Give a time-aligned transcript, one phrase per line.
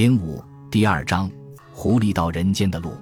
[0.00, 1.28] 零五第二章：
[1.72, 2.92] 狐狸到人间的路。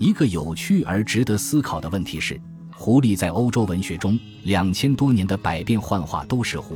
[0.00, 2.40] 一个有趣而值得思考的问题是：
[2.74, 6.74] 狐狸在欧洲文学中两千多年的百变幻化都是狐，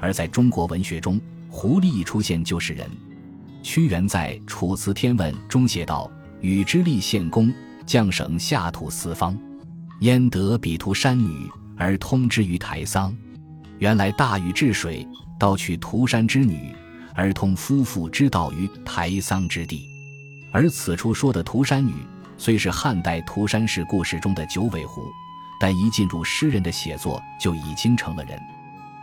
[0.00, 2.90] 而在中国文学中，狐狸一出现就是人。
[3.62, 6.10] 屈原在《楚辞天问》中写道
[6.42, 7.54] ：“禹之立献公，
[7.86, 9.38] 将省下土四方，
[10.00, 13.16] 焉得彼涂山女而通之于台桑？”
[13.78, 15.06] 原来大禹治水，
[15.38, 16.74] 盗取涂山之女。
[17.16, 19.88] 而通夫妇之道于台桑之地，
[20.52, 21.94] 而此处说的涂山女
[22.36, 25.00] 虽是汉代涂山氏故事中的九尾狐，
[25.58, 28.38] 但一进入诗人的写作就已经成了人。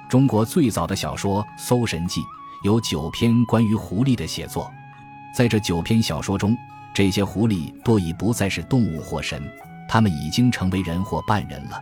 [0.07, 2.21] 中国最早的小说《搜神记》
[2.63, 4.71] 有九篇关于狐狸的写作，
[5.35, 6.55] 在这九篇小说中，
[6.93, 9.41] 这些狐狸多已不再是动物或神，
[9.89, 11.81] 它们已经成为人或半人了。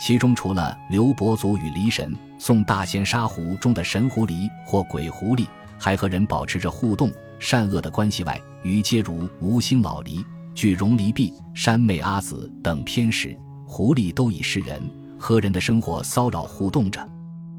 [0.00, 5.46] 其中除了刘伯祖与离神、宋大仙沙狐中的神狐狸或鬼狐狸。
[5.78, 14.82] 还和人保持着互动、善恶的关系外，余皆如吴兴老狸、巨荣离璧、山妹阿紫等偏食狐狸，都已是人
[15.18, 17.06] 和人的生活骚扰互动着。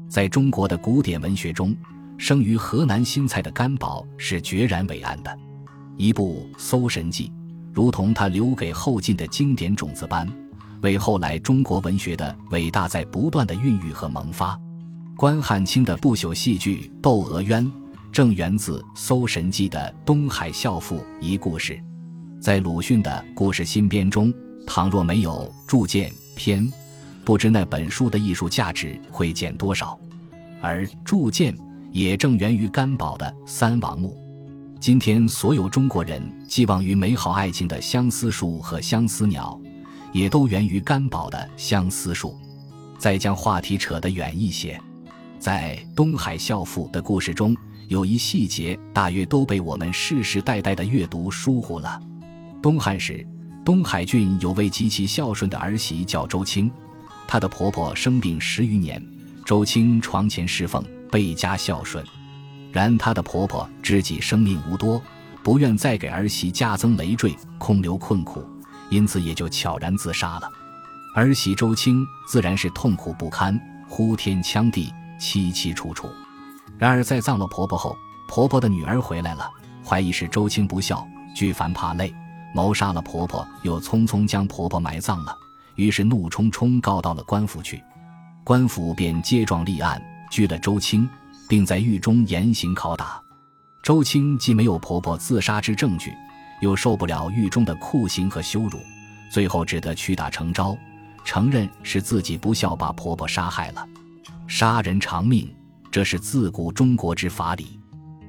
[0.08, 1.74] 在中国的古典文学中，
[2.18, 5.38] 生于河南新蔡的甘宝是决然伟岸的。
[5.96, 7.28] 一部《搜神记》，
[7.72, 10.28] 如同他留给后晋的经典种子般，
[10.82, 14.58] 为后来中国文学的伟大在不断的孕育和萌发。
[15.16, 17.64] 关汉卿的不朽戏剧《窦娥冤》。
[18.12, 21.80] 正源自《搜神记》的东海孝妇一故事，
[22.40, 24.34] 在鲁迅的故事新编中，
[24.66, 26.68] 倘若没有铸剑篇，
[27.24, 29.96] 不知那本书的艺术价值会减多少。
[30.60, 31.56] 而铸剑
[31.92, 34.08] 也正源于甘宝的《三王墓》。
[34.80, 39.58] 今天，所有中国人寄望于美好爱情的相思树和相思鸟，
[40.12, 42.30] 也都源于甘宝的《相思树》。
[42.98, 44.80] 再将话题扯得远一些，
[45.38, 47.56] 在东海孝妇的故事中。
[47.90, 52.00] 有一细节，大约都被我们世世代代的阅读疏忽了。
[52.62, 53.26] 东汉时，
[53.64, 56.70] 东海郡有位极其孝顺的儿媳，叫周青。
[57.26, 59.04] 她的婆婆生病十余年，
[59.44, 62.04] 周青床前侍奉，倍加孝顺。
[62.70, 65.02] 然她的婆婆知己生命无多，
[65.42, 68.40] 不愿再给儿媳加增累赘，空留困苦，
[68.88, 70.48] 因此也就悄然自杀了。
[71.16, 76.08] 儿媳周青自然是痛苦不堪，呼天抢地，凄凄楚楚。
[76.80, 77.94] 然而，在葬了婆婆后，
[78.26, 79.50] 婆婆的女儿回来了，
[79.84, 82.10] 怀疑是周青不孝，惧烦怕累，
[82.54, 85.36] 谋杀了婆婆，又匆匆将婆婆埋葬了。
[85.74, 87.84] 于是怒冲冲告到了官府去，
[88.42, 91.06] 官府便接状立案，拘了周青，
[91.50, 93.20] 并在狱中严刑拷打。
[93.82, 96.14] 周青既没有婆婆自杀之证据，
[96.62, 98.80] 又受不了狱中的酷刑和羞辱，
[99.30, 100.74] 最后只得屈打成招，
[101.26, 103.86] 承认是自己不孝，把婆婆杀害了。
[104.46, 105.46] 杀人偿命。
[105.90, 107.80] 这是自古中国之法理，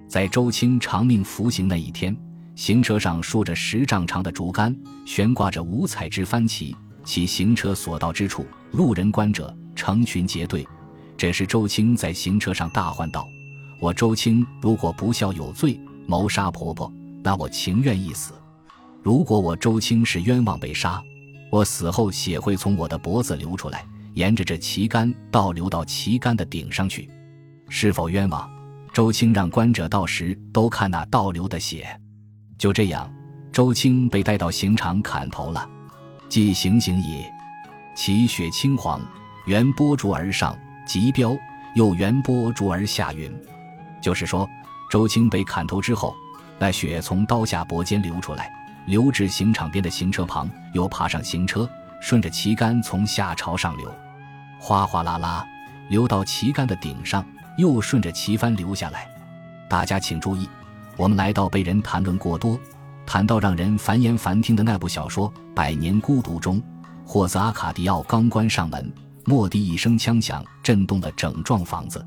[0.07, 2.15] 在周青长命服刑那一天，
[2.55, 10.67] 行车上竖着十丈长的竹竿，悬挂着五彩之幡旗，其行车所到之处，路人观者成群结队。
[11.15, 13.27] 这时周青在行车上大唤道
[13.79, 18.33] ：“我周青如果不孝有罪，谋杀婆婆，那我情愿一死；
[19.03, 20.99] 如果我周青是冤枉被杀，
[21.51, 23.85] 我死后血会从我的脖子流出来，
[24.15, 27.07] 沿着这旗杆倒流到旗杆的顶上去。”
[27.73, 28.51] 是否冤枉？
[28.91, 31.87] 周青让观者到时都看那倒流的血。
[32.57, 33.09] 就这样，
[33.49, 35.67] 周青被带到刑场砍头了。
[36.27, 37.33] 即行刑也，
[37.95, 38.99] 其血青黄，
[39.45, 40.53] 原波逐而上，
[40.85, 41.33] 即标；
[41.73, 43.33] 又原波逐而下云。
[44.01, 44.47] 就是说，
[44.89, 46.13] 周青被砍头之后，
[46.59, 48.51] 那血从刀下脖间流出来，
[48.85, 51.67] 流至刑场边的行车旁，又爬上行车，
[52.01, 53.89] 顺着旗杆从下朝上流，
[54.59, 55.47] 哗哗啦啦，
[55.87, 57.25] 流到旗杆的顶上。
[57.57, 59.07] 又顺着旗帆流下来，
[59.69, 60.47] 大家请注意，
[60.97, 62.59] 我们来到被人谈论过多、
[63.05, 66.61] 谈到让人烦言烦听的那部小说《百年孤独》中，
[67.05, 68.91] 霍兹阿卡迪奥刚关上门，
[69.25, 72.05] 莫迪一声枪响，震动了整幢房子，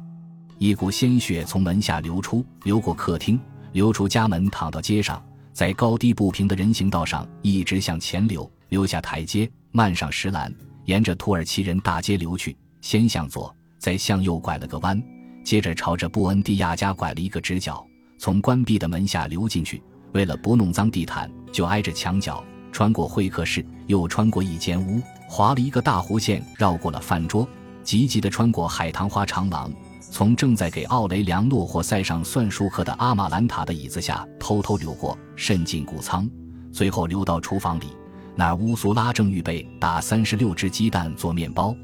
[0.58, 3.38] 一股鲜血从门下流出，流过客厅，
[3.72, 5.22] 流出家门，淌到街上，
[5.52, 10.52] 在高低不平的人行道上一直向前流，流下台阶，漫上石栏，
[10.86, 15.02] 沿着土耳其人大街流去，先向左，再向右拐了个弯。
[15.44, 17.86] 接着朝着布恩迪亚家拐了一个直角，
[18.18, 19.80] 从关闭的门下流进去。
[20.12, 22.42] 为了不弄脏地毯，就挨着墙角，
[22.72, 27.46] 穿过会客室，又穿过一间屋，划了一个大弧线，绕过了饭桌，
[27.82, 29.70] 急急地穿过海棠花长廊，
[30.00, 36.30] 从正在给奥雷良诺或塞上算术课的阿玛兰塔的椅子下偷偷流过，渗进谷仓，
[36.72, 37.88] 最后流到厨房里，
[38.34, 41.76] 那乌苏拉正预备打三十六只鸡蛋做面包。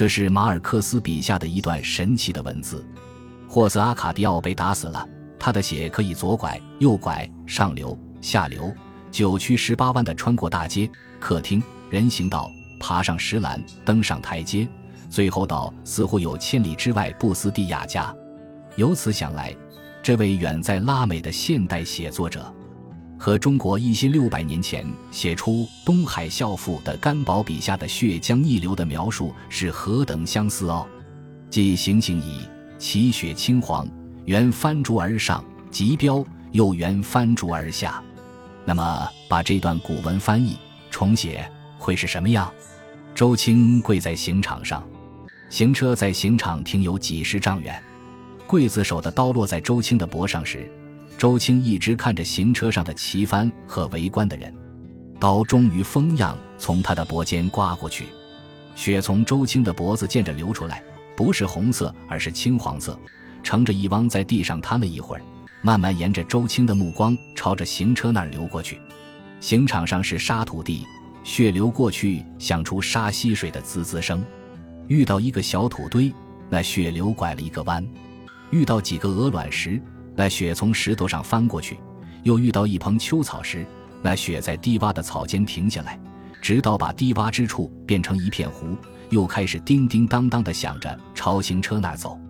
[0.00, 2.82] 这是马尔克斯笔下的一段神奇的文字。
[3.46, 5.06] 霍斯阿卡迪奥被打死了，
[5.38, 8.74] 他的血可以左拐、右拐、上流、下流，
[9.10, 12.50] 九曲十八弯的穿过大街、客厅、人行道，
[12.80, 14.66] 爬上石栏，登上台阶，
[15.10, 18.10] 最后到似乎有千里之外布斯蒂亚家。
[18.76, 19.54] 由此想来，
[20.02, 22.50] 这位远在拉美的现代写作者，
[23.22, 30.86] 和中国一千六百年前写出《东海孝父》的甘宝笔下的血浆逆流的描述是何等相似哦！
[31.50, 33.86] 即行行矣，其血青黄。
[34.24, 38.02] 原翻竹而上，即标又原翻竹而下。
[38.64, 40.56] 那么，把这段古文翻译
[40.90, 41.46] 重写
[41.78, 42.50] 会是什么样？
[43.14, 44.82] 周青跪在刑场上，
[45.50, 47.82] 行车在刑场停有几十丈远。
[48.48, 50.72] 刽子手的刀落在周青的脖上时，
[51.20, 54.50] 周青一直看着行车上的旗帆和围观的人。
[55.18, 58.06] 刀终于风样从他的脖间刮过去，
[58.74, 60.82] 血从周青的脖子见着流出来，
[61.14, 62.98] 不是红色，而是青黄色。
[63.42, 65.20] 乘着一汪在地上瘫了一会儿，
[65.60, 68.80] 慢慢沿着周青的目光朝着行车那儿流过去。
[69.40, 70.86] 刑场上是沙土地，
[71.22, 74.24] 血流过去响出沙溪水的滋滋声。
[74.88, 76.10] 遇到一个小土堆，
[76.48, 77.84] 那血流拐了一个弯；
[78.50, 79.78] 遇到几个鹅卵石，
[80.20, 81.76] 那雪从石头上翻过去；
[82.24, 83.66] 又遇到一蓬秋草时，
[84.02, 85.98] 那雪在低洼的草间停下来，
[86.42, 88.76] 直到把低洼之处变成一片湖，
[89.08, 92.20] 又开始叮叮当当地响着朝行车那儿走。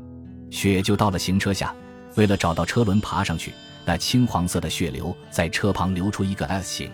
[0.52, 1.74] 雪就到了行车下，
[2.14, 3.52] 为了找到车轮爬上去，
[3.84, 6.92] 那青黄色的血流在车旁流出一个 S 形。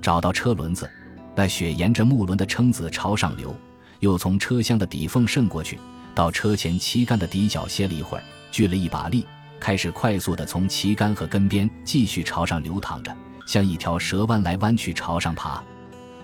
[0.00, 0.88] 找到车轮子，
[1.34, 3.52] 那雪沿着木轮的撑子朝上流，
[3.98, 5.76] 又从车厢的底缝渗过去，
[6.14, 8.22] 到车前旗杆的底角歇了一会儿，
[8.52, 9.26] 聚了一把力，
[9.60, 13.14] 开始快速地从旗杆和根边继续朝上流淌着，
[13.46, 15.62] 像一条蛇弯来弯去朝上爬，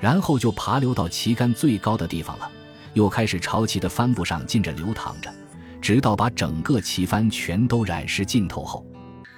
[0.01, 2.51] 然后就爬流到旗杆最高的地方了，
[2.95, 5.33] 又开始朝旗的帆布上浸着流淌着。
[5.81, 8.85] 直到把整个旗帆全都染湿浸透后，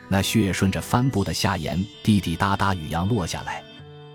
[0.09, 3.62] 那血顺着帆布的下沿滴滴答答雨样落下来。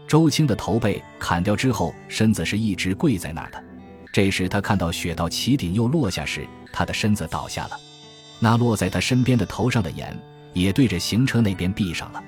[0.08, 3.64] 周青的头被砍掉之后，身子是一直跪在那儿的。
[4.12, 7.80] 这时他看到血到旗顶又落下时，他的身子倒下了。
[8.44, 10.14] 那落在他身边的头上的眼
[10.52, 12.22] 也对着行车那边闭上了。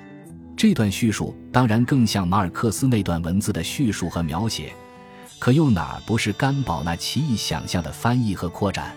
[0.56, 4.72] 这段叙述当然更像马尔克斯那段文字的叙述和描写，
[5.38, 8.94] 可又哪儿不是甘宝那奇异想象的翻译和扩展？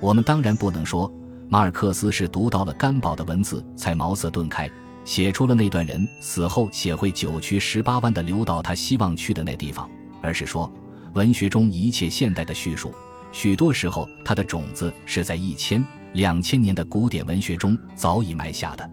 [0.00, 1.08] 我们当然不能说
[1.48, 4.68] 马尔克斯是读到了甘宝的文字才茅塞顿开，
[5.04, 9.88] 写出了那段人死后血会九曲十八弯的流到他希望去的那地方，
[10.20, 10.68] 而是说
[11.14, 12.92] 文学中一切现代的叙述，
[13.30, 15.84] 许多时候它的种子是在一千
[16.14, 18.90] 两千年的古典文学中早已埋下的。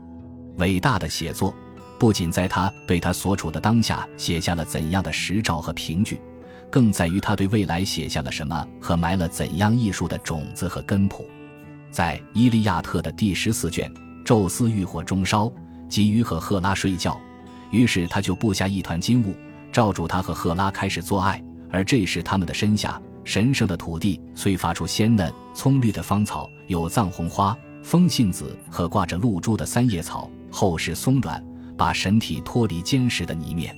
[0.58, 1.54] 伟大的写作
[2.00, 6.20] 不仅在他对他所处的当下写下了怎样的实照和凭据。
[6.72, 11.26] 更在于他对未来写下了什么和埋了怎样艺术的种子和根谱。
[11.90, 13.90] 在《伊利亚特》的第十四卷，
[14.26, 15.50] 宙斯欲火中烧，
[15.88, 17.18] 急于和赫拉睡觉，
[17.72, 19.34] 于是他就布下一团金雾，
[19.72, 21.42] 罩住他和赫拉开始做爱。
[21.72, 31.44] 而这时他们的身下神圣的土地虽发出鲜嫩葱绿的芳草，有藏红花、风信子和挂着露珠的三叶草，厚实松软，
[31.76, 33.76] 把神体脱离坚实的泥面，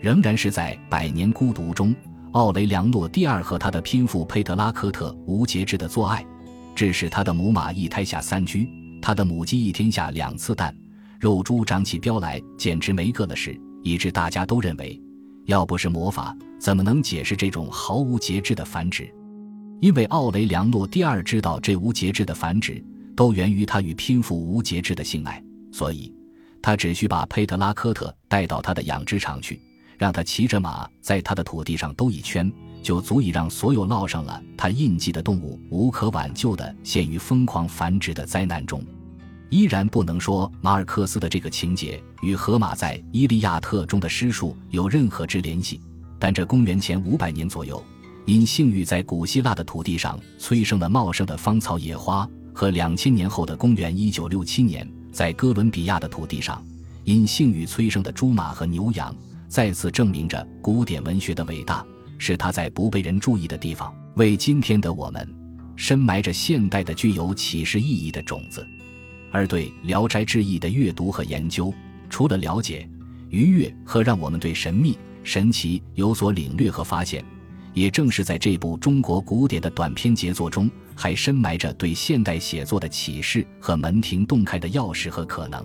[0.00, 1.94] 仍然是在百年孤独中。
[2.32, 6.24] 奥雷良诺第二和他的拼父佩特拉科特无节制的做爱，
[6.74, 8.68] 致使他的母马一胎下三居，
[9.00, 10.74] 他的母鸡一天下两次蛋，
[11.20, 15.00] 肉猪长起膘来简直没个的事，以致大家都认为，
[15.48, 19.10] 要不是魔法，怎么能解释这种毫无节制的繁殖？
[19.80, 22.84] 因为奥雷良诺第二知道这无节制的繁殖
[23.16, 26.12] 都源于他与拼父无节制的性爱，所以，
[26.60, 29.58] 他只需把佩特拉科特带到他的养殖场去。
[29.96, 32.52] 让他骑着马在他的土地上兜一圈，
[32.82, 38.84] 就足以让所有烙上了他印记的动物无可挽救的陷于疯狂繁殖的灾难中。
[39.50, 45.80] 依然不能说马尔克斯的这个情节与荷马在《伊利亚特》中的诗述有任何之联系，
[46.18, 47.82] 但这公元前五百年左右，
[48.26, 56.62] 因性欲在古希腊的土地上催生了茂盛的芳草野花，和两千年后的公元一九六七年在哥伦比亚的土地上
[57.04, 59.14] 因性欲催生的猪马和牛羊。
[59.48, 61.82] 再次证明着古典文学的伟大，
[62.18, 65.26] 是他在不被人注意的地方，为今天的我们
[65.74, 68.66] 深埋着现代的具有启示意义的种子。
[69.30, 71.72] 而对《聊斋志异》的阅读和研究，
[72.08, 72.88] 除了了解、
[73.30, 77.24] 愉悦和让我们对神秘、神奇有所领略和发现，
[77.74, 85.64] 也正是在这部中国古典的短篇杰作中，还深埋着对现代写作的启示和门庭洞开的钥匙和可能。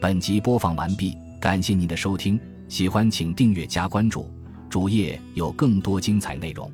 [0.00, 1.14] 本集播放完毕。
[1.40, 2.36] 感谢您的收听，
[2.68, 4.28] 喜欢请订阅加关注，
[4.68, 6.68] 主页有更多精彩内容。